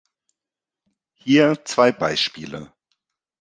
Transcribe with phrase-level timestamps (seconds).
[1.13, 2.73] Hier zwei Beispiele.